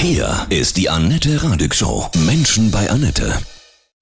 [0.00, 2.08] Hier ist die Annette Radig Show.
[2.24, 3.36] Menschen bei Annette.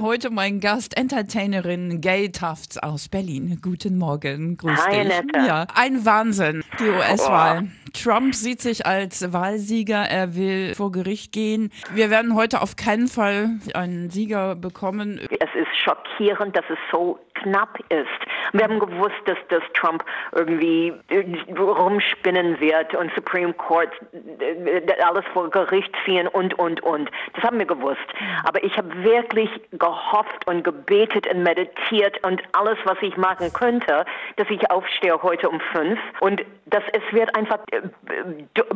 [0.00, 3.58] Heute mein Gast, Entertainerin Gay Tufts aus Berlin.
[3.62, 5.01] Guten Morgen, grüß Hi, dich.
[5.01, 5.39] Annette.
[5.47, 7.69] Ja, ein Wahnsinn, die US-Wahl.
[8.03, 11.73] Trump sieht sich als Wahlsieger, er will vor Gericht gehen.
[11.95, 15.21] Wir werden heute auf keinen Fall einen Sieger bekommen.
[15.30, 18.07] Es ist schockierend, dass es so knapp ist.
[18.53, 25.25] Wir haben gewusst, dass, dass Trump irgendwie äh, rumspinnen wird und Supreme Court äh, alles
[25.33, 27.11] vor Gericht ziehen und, und, und.
[27.35, 28.06] Das haben wir gewusst.
[28.45, 34.05] Aber ich habe wirklich gehofft und gebetet und meditiert und alles, was ich machen könnte,
[34.37, 37.83] dass ich aufstehe heute um fünf und dass es wird einfach äh,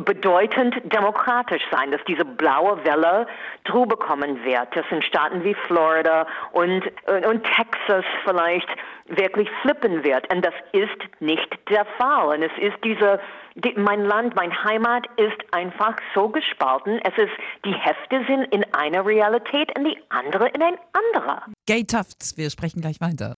[0.05, 3.27] bedeutend demokratisch sein, dass diese blaue Welle
[3.65, 4.67] drüber kommen wird.
[4.75, 8.67] Das sind Staaten wie Florida und, und Texas vielleicht
[9.07, 10.31] wirklich flippen wird.
[10.33, 12.37] Und das ist nicht der Fall.
[12.37, 13.19] Und es ist diese,
[13.55, 16.99] die, mein Land, mein Heimat ist einfach so gespalten.
[17.03, 17.33] Es ist,
[17.65, 21.43] die Hälfte sind in einer Realität und die andere in ein anderer.
[21.67, 23.35] Gay Tufts, wir sprechen gleich weiter.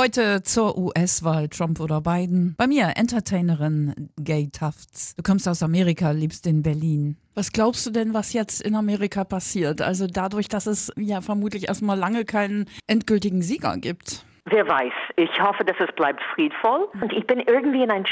[0.00, 2.54] Heute zur US-Wahl, Trump oder Biden.
[2.56, 5.14] Bei mir, Entertainerin Gay Tufts.
[5.14, 7.18] Du kommst aus Amerika, lebst in Berlin.
[7.34, 9.82] Was glaubst du denn, was jetzt in Amerika passiert?
[9.82, 14.24] Also dadurch, dass es ja vermutlich erstmal lange keinen endgültigen Sieger gibt.
[14.46, 14.92] Wer weiß.
[15.16, 16.88] Ich hoffe, dass es bleibt friedvoll.
[17.02, 18.06] Und ich bin irgendwie in einem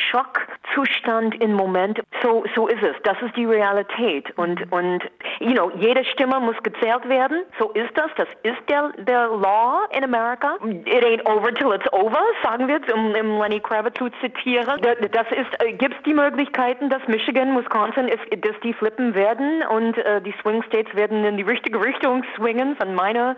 [0.79, 2.01] Schockzustand im Moment.
[2.23, 2.95] So, so ist es.
[3.03, 4.37] Das ist die Realität.
[4.37, 5.01] Und, und,
[5.41, 7.43] you know, jede Stimme muss gezählt werden.
[7.59, 8.11] So ist das.
[8.17, 10.57] Das ist der, der Law in Amerika.
[10.65, 14.81] It ain't over till it's over, sagen wir, um, um Lenny Kravitz zu zitieren.
[15.13, 19.63] Das ist, äh, gibt es die Möglichkeiten, dass Michigan, Wisconsin, ist, dass die flippen werden
[19.69, 23.37] und äh, die Swing States werden in die richtige Richtung swingen, von meiner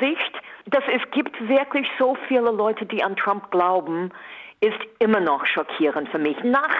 [0.00, 0.32] Sicht.
[0.66, 4.12] Dass es gibt wirklich so viele Leute, die an Trump glauben,
[4.60, 6.36] ist immer noch schockierend für mich.
[6.44, 6.76] Nach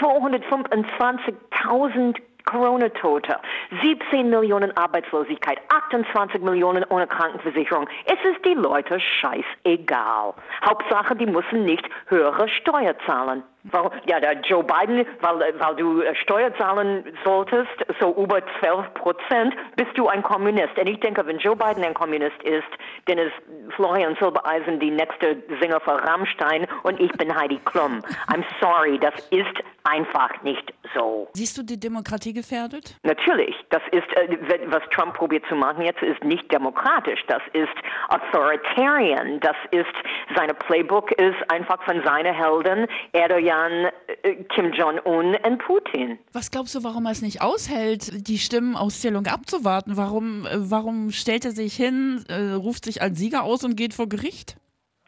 [0.00, 3.36] 225.000 Corona-Tote,
[3.82, 7.86] 17 Millionen Arbeitslosigkeit, 28 Millionen ohne Krankenversicherung.
[8.06, 10.34] Es ist die Leute scheißegal.
[10.64, 13.44] Hauptsache, die müssen nicht höhere Steuer zahlen.
[13.64, 13.90] Warum?
[14.06, 17.68] Ja, der Joe Biden, weil, weil du Steuer zahlen solltest,
[18.00, 20.78] so über 12 Prozent, bist du ein Kommunist.
[20.78, 22.68] Und ich denke, wenn Joe Biden ein Kommunist ist,
[23.06, 23.32] dann ist
[23.76, 28.02] Florian Silbereisen die nächste Sänger für Rammstein und ich bin Heidi Klum.
[28.28, 31.28] I'm sorry, das ist einfach nicht so.
[31.34, 32.96] Siehst du die Demokratie gefährdet?
[33.02, 33.54] Natürlich.
[33.70, 37.20] Das ist, äh, was Trump probiert zu machen jetzt, ist nicht demokratisch.
[37.26, 37.68] Das ist
[38.08, 39.40] authoritarian.
[39.40, 39.86] Das ist,
[40.34, 46.18] seine Playbook ist einfach von seinen Helden Erdogan, äh, Kim Jong-un und Putin.
[46.32, 49.96] Was glaubst du, warum er es nicht aushält, die Stimmenauszählung abzuwarten?
[49.96, 53.94] Warum, äh, warum stellt er sich hin, äh, ruft sich als Sieger aus und geht
[53.94, 54.56] vor Gericht?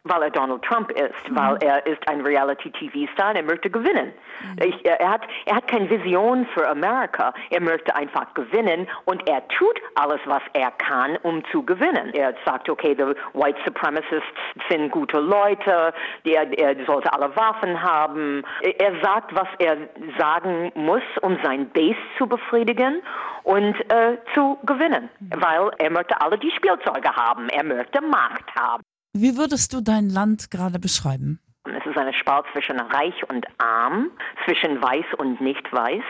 [0.04, 1.36] Weil er Donald Trump ist, mhm.
[1.36, 4.12] weil er ist ein Reality-TV-Star und er möchte gewinnen.
[4.40, 4.62] Mhm.
[4.64, 7.32] Ich, er, hat, er hat keine Vision für Amerika.
[7.50, 12.12] Er möchte einfach gewinnen und er tut alles, was er kann, um zu gewinnen.
[12.14, 13.04] Er sagt, okay, die
[13.34, 14.26] White Supremacists
[14.68, 18.42] sind gute Leute, er, er sollte alle Waffen haben.
[18.60, 19.76] Er sagt, was er
[20.18, 23.02] sagen muss, um sein Base zu befriedigen
[23.44, 25.42] und äh, zu gewinnen, mhm.
[25.42, 27.48] weil er möchte alle die Spielzeuge haben.
[27.50, 28.82] Er möchte Macht haben.
[29.14, 31.38] Wie würdest du dein Land gerade beschreiben?
[31.64, 34.10] Es ist eine Spalt zwischen reich und arm,
[34.46, 36.02] zwischen weiß und nicht weiß,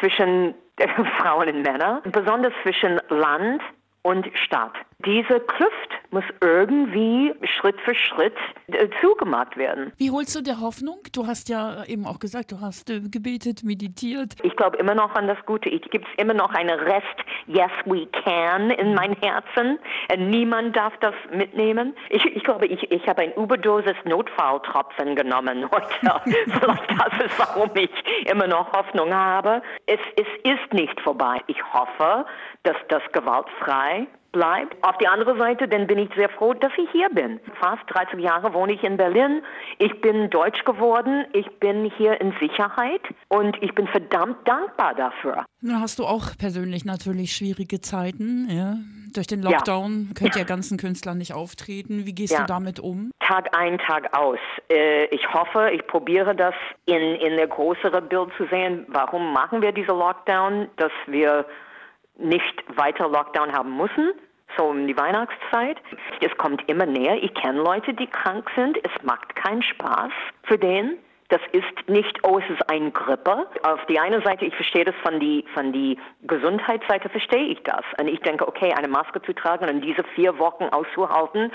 [0.00, 0.54] zwischen
[1.18, 3.60] Frauen und Männern, besonders zwischen Land
[4.02, 4.72] und Stadt.
[5.04, 8.34] Diese Kluft muss irgendwie Schritt für Schritt
[8.68, 9.92] äh, zugemacht werden.
[9.96, 11.00] Wie holst du dir Hoffnung?
[11.12, 14.34] Du hast ja eben auch gesagt, du hast äh, gebetet, meditiert.
[14.42, 15.68] Ich glaube immer noch an das Gute.
[15.68, 17.06] Ich gibt immer noch eine Rest
[17.46, 19.78] Yes we can in mein Herzen.
[20.16, 21.94] Niemand darf das mitnehmen.
[22.10, 26.20] Ich, ich glaube, ich, ich habe ein Überdosis Notfalltropfen genommen heute.
[26.24, 27.90] Vielleicht das ist, warum ich
[28.30, 29.62] immer noch Hoffnung habe.
[29.86, 31.40] Es, es ist nicht vorbei.
[31.46, 32.26] Ich hoffe,
[32.62, 34.76] dass das gewaltfrei bleibt.
[34.82, 37.40] Auf die andere Seite, dann bin ich sehr froh, dass ich hier bin.
[37.60, 39.42] Fast 30 Jahre wohne ich in Berlin.
[39.78, 41.24] Ich bin deutsch geworden.
[41.32, 45.44] Ich bin hier in Sicherheit und ich bin verdammt dankbar dafür.
[45.60, 48.48] Nun hast du auch persönlich natürlich schwierige Zeiten.
[48.50, 48.76] Ja?
[49.14, 50.14] Durch den Lockdown ja.
[50.14, 52.06] könnt ihr ganzen Künstler nicht auftreten.
[52.06, 52.40] Wie gehst ja.
[52.40, 53.10] du damit um?
[53.20, 54.38] Tag ein, Tag aus.
[54.70, 56.54] Äh, ich hoffe, ich probiere das
[56.86, 58.86] in, in der größeren Bild zu sehen.
[58.88, 60.68] Warum machen wir diese Lockdown?
[60.76, 61.46] Dass wir
[62.18, 64.12] nicht weiter Lockdown haben müssen,
[64.56, 65.78] so um die Weihnachtszeit.
[66.20, 67.22] Es kommt immer näher.
[67.22, 68.78] Ich kenne Leute, die krank sind.
[68.78, 70.10] Es macht keinen Spaß
[70.44, 70.98] für den.
[71.28, 73.46] Das ist nicht, oh, es ist ein Grippe.
[73.62, 77.84] Auf die eine Seite, ich verstehe das von die, von die Gesundheitsseite, verstehe ich das.
[78.00, 81.52] Und ich denke, okay, eine Maske zu tragen und diese vier Wochen auszuhalten,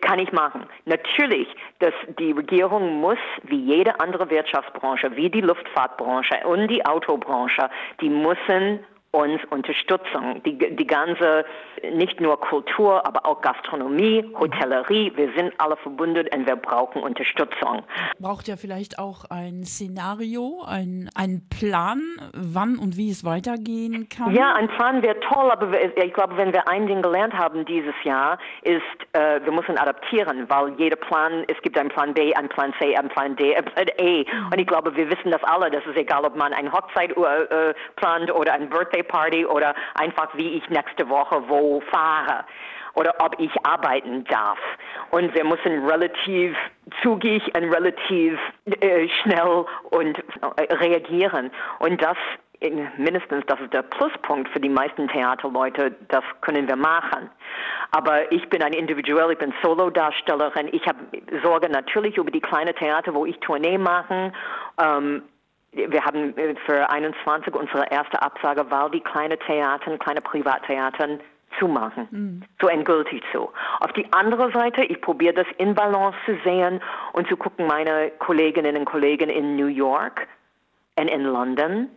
[0.00, 0.66] kann ich machen.
[0.86, 1.48] Natürlich,
[1.80, 7.68] dass die Regierung muss, wie jede andere Wirtschaftsbranche, wie die Luftfahrtbranche und die Autobranche,
[8.00, 8.80] die müssen
[9.12, 10.40] uns Unterstützung.
[10.44, 11.44] Die, die ganze,
[11.92, 17.82] nicht nur Kultur, aber auch Gastronomie, Hotellerie, wir sind alle verbunden und wir brauchen Unterstützung.
[18.20, 22.00] Braucht ja vielleicht auch ein Szenario, ein, ein Plan,
[22.34, 24.32] wann und wie es weitergehen kann?
[24.34, 27.94] Ja, ein Plan wäre toll, aber ich glaube, wenn wir ein Ding gelernt haben dieses
[28.04, 28.80] Jahr, ist,
[29.12, 32.96] äh, wir müssen adaptieren, weil jeder Plan, es gibt einen Plan B, einen Plan C,
[32.96, 34.24] einen Plan D, einen Plan E.
[34.52, 37.74] Und ich glaube, wir wissen das alle, das ist egal, ob man eine Hochzeit äh,
[37.96, 42.44] plant oder ein Birthday Birthday Party oder einfach wie ich nächste Woche wo fahre
[42.94, 44.58] oder ob ich arbeiten darf.
[45.10, 46.56] Und wir müssen relativ
[47.02, 50.18] zugig und relativ äh, schnell und
[50.56, 51.50] äh, reagieren.
[51.78, 52.16] Und das
[52.98, 57.30] mindestens, das ist der Pluspunkt für die meisten Theaterleute, das können wir machen.
[57.92, 60.68] Aber ich bin ein Individuell, ich bin Solo-Darstellerin.
[60.72, 60.98] Ich habe
[61.42, 64.32] Sorge natürlich über die kleinen Theater, wo ich Tournee mache.
[64.78, 65.22] Ähm,
[65.72, 71.20] wir haben äh, für 21 unsere erste Absage, weil die kleine Theater, kleine Privattheatern
[71.58, 72.08] zumachen.
[72.10, 72.42] Mhm.
[72.60, 73.52] So endgültig so.
[73.80, 76.80] Auf die andere Seite, ich probiere das in Balance zu sehen
[77.12, 80.26] und zu gucken, meine Kolleginnen und Kollegen in New York
[80.98, 81.88] und in London.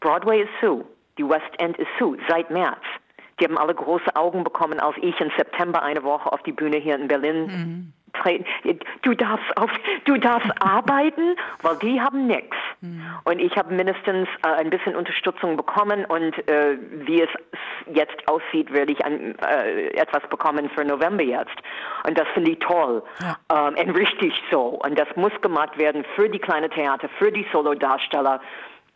[0.00, 0.84] Broadway ist zu.
[1.18, 2.80] Die West End ist zu, seit März.
[3.38, 6.78] Die haben alle große Augen bekommen, als ich im September eine Woche auf die Bühne
[6.78, 8.44] hier in Berlin mhm treten.
[9.02, 9.70] Du darfst auf,
[10.04, 12.56] du darfst arbeiten, weil die haben nichts.
[12.82, 13.00] Mhm.
[13.24, 16.76] Und ich habe mindestens äh, ein bisschen Unterstützung bekommen und äh,
[17.06, 17.28] wie es
[17.94, 21.54] jetzt aussieht, werde ich ein, äh, etwas bekommen für November jetzt.
[22.06, 23.36] Und das finde ich toll ja.
[23.68, 24.80] ähm, und richtig so.
[24.84, 28.40] Und das muss gemacht werden für die kleine Theater, für die Solodarsteller.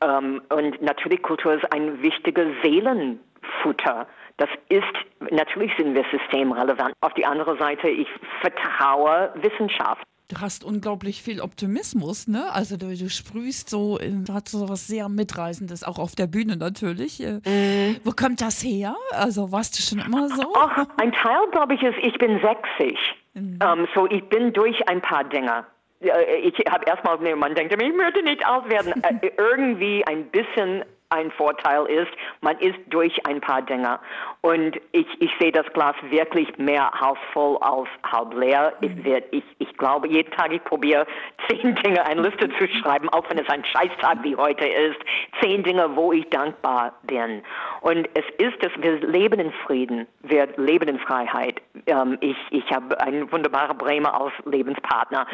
[0.03, 4.09] Ähm, und natürlich Kultur ist ein wichtiger Seelenfutter.
[4.39, 4.83] Das ist,
[5.31, 6.93] natürlich sind wir systemrelevant.
[7.01, 8.09] Auf die andere Seite, ich
[8.41, 10.03] vertraue Wissenschaft.
[10.29, 12.51] Du hast unglaublich viel Optimismus, ne?
[12.53, 16.57] Also du, du sprühst so, du hast so was sehr Mitreißendes, auch auf der Bühne
[16.57, 17.21] natürlich.
[17.21, 17.97] Mm.
[18.03, 18.97] Wo kommt das her?
[19.13, 20.53] Also warst du schon immer so?
[20.57, 22.99] Ach, ein Teil, glaube ich, ist, ich bin 60.
[23.35, 23.39] Mm.
[23.39, 25.65] Um, ähm, so ich bin durch ein paar Dinge.
[26.01, 29.01] Ich habe erstmal, man denkt, ich möchte nicht alt werden.
[29.05, 32.11] Äh, irgendwie ein bisschen ein Vorteil ist,
[32.41, 33.99] man ist durch ein paar Dinge.
[34.43, 38.73] Und ich, ich sehe das Glas wirklich mehr halb voll als halb leer.
[38.81, 39.05] Ich, mhm.
[39.05, 41.07] werd, ich, ich glaube, jeden Tag ich probiere,
[41.49, 44.99] zehn Dinge eine Liste zu schreiben, auch wenn es ein Scheißtag wie heute ist.
[45.41, 47.43] Zehn Dinge, wo ich dankbar bin.
[47.81, 51.61] Und es ist dass wir leben in Frieden, wir leben in Freiheit.
[51.87, 55.27] Ähm, ich ich habe einen wunderbaren Bremer als Lebenspartner.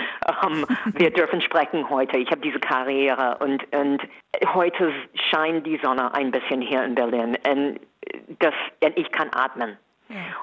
[0.44, 2.18] Ähm, wir dürfen sprechen heute.
[2.18, 4.02] Ich habe diese Karriere und, und
[4.54, 4.92] heute
[5.32, 7.36] scheint die Sonne ein bisschen hier in Berlin.
[7.48, 7.80] Und,
[8.38, 8.54] das,
[8.96, 9.76] ich kann atmen.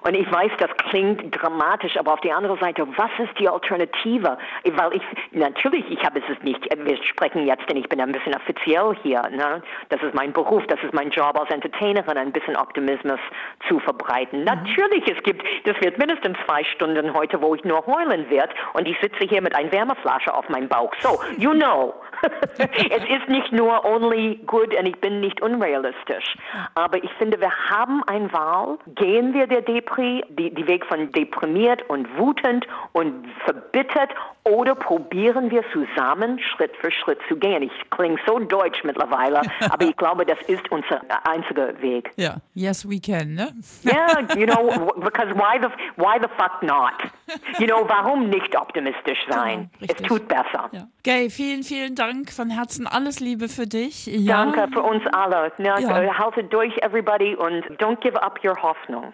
[0.01, 4.38] Und ich weiß, das klingt dramatisch, aber auf der anderen Seite, was ist die Alternative?
[4.66, 5.01] Weil ich,
[5.31, 9.21] natürlich, ich habe es nicht, wir sprechen jetzt, denn ich bin ein bisschen offiziell hier,
[9.30, 9.62] ne?
[9.89, 13.19] Das ist mein Beruf, das ist mein Job als Entertainerin, ein bisschen Optimismus
[13.68, 14.39] zu verbreiten.
[14.39, 14.45] Mhm.
[14.45, 18.88] Natürlich, es gibt, das wird mindestens zwei Stunden heute, wo ich nur heulen werde und
[18.88, 20.94] ich sitze hier mit einer Wärmeflasche auf meinem Bauch.
[21.00, 21.94] So, you know.
[22.57, 26.36] es ist nicht nur only good und ich bin nicht unrealistisch.
[26.75, 28.77] Aber ich finde, wir haben eine Wahl.
[28.95, 34.12] Gehen wir der Depri, die, die Weg von deprimiert und wutend und verbittert
[34.44, 37.64] oder probieren wir zusammen Schritt für Schritt zu gehen?
[37.64, 42.12] Ich klinge so deutsch mittlerweile, aber ich glaube, das ist unser einziger Weg.
[42.16, 43.54] Ja, yes we can, ne?
[43.84, 46.94] Yeah, you know, because why the, why the fuck not?
[47.60, 49.70] You know, warum nicht optimistisch sein?
[49.80, 50.70] Genau, es tut besser.
[50.72, 50.88] Ja.
[51.04, 52.88] Gay, vielen, vielen Dank von Herzen.
[52.88, 54.08] Alles Liebe für dich.
[54.08, 54.46] Ja.
[54.46, 55.51] Danke für uns alle.
[55.58, 56.18] Ja, ja.
[56.18, 59.13] Haltet durch, everybody, und don't give up your Hoffnung.